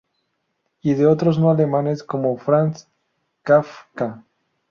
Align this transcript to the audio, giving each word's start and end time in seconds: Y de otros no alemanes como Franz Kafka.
Y 0.81 0.95
de 0.95 1.05
otros 1.05 1.37
no 1.37 1.51
alemanes 1.51 2.01
como 2.03 2.35
Franz 2.35 2.87
Kafka. 3.43 4.23